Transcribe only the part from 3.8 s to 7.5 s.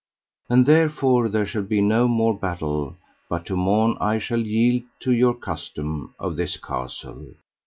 I shall yield you your custom of this castle.